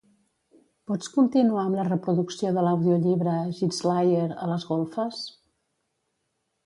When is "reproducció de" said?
1.89-2.63